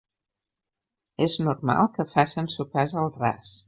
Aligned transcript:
És 1.27 1.37
normal 1.49 1.93
que 1.99 2.09
facen 2.17 2.53
sopars 2.59 3.01
al 3.05 3.19
ras. 3.25 3.59